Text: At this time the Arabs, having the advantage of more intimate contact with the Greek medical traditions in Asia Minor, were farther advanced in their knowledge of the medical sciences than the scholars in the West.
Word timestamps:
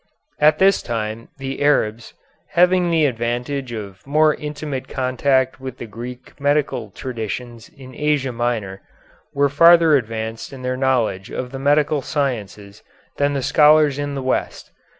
At 0.39 0.57
this 0.57 0.81
time 0.81 1.27
the 1.37 1.61
Arabs, 1.61 2.15
having 2.53 2.89
the 2.89 3.05
advantage 3.05 3.71
of 3.71 4.07
more 4.07 4.33
intimate 4.33 4.87
contact 4.87 5.59
with 5.59 5.77
the 5.77 5.85
Greek 5.85 6.39
medical 6.41 6.89
traditions 6.89 7.69
in 7.69 7.93
Asia 7.93 8.31
Minor, 8.31 8.81
were 9.35 9.47
farther 9.47 9.95
advanced 9.95 10.53
in 10.53 10.63
their 10.63 10.75
knowledge 10.75 11.29
of 11.29 11.51
the 11.51 11.59
medical 11.59 12.01
sciences 12.01 12.81
than 13.17 13.33
the 13.35 13.43
scholars 13.43 13.99
in 13.99 14.15
the 14.15 14.23
West. 14.23 14.71